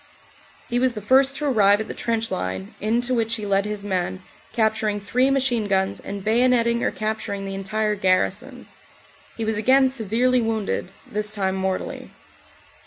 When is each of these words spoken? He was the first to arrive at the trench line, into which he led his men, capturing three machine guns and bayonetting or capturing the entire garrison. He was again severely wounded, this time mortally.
He 0.67 0.79
was 0.79 0.93
the 0.93 0.99
first 0.99 1.35
to 1.35 1.45
arrive 1.45 1.79
at 1.79 1.87
the 1.87 1.93
trench 1.93 2.31
line, 2.31 2.73
into 2.81 3.13
which 3.13 3.35
he 3.35 3.45
led 3.45 3.65
his 3.65 3.83
men, 3.83 4.23
capturing 4.51 4.99
three 4.99 5.29
machine 5.29 5.67
guns 5.67 5.99
and 5.99 6.23
bayonetting 6.25 6.81
or 6.81 6.89
capturing 6.89 7.45
the 7.45 7.53
entire 7.53 7.93
garrison. 7.93 8.67
He 9.37 9.45
was 9.45 9.59
again 9.59 9.89
severely 9.89 10.41
wounded, 10.41 10.91
this 11.05 11.33
time 11.33 11.53
mortally. 11.53 12.09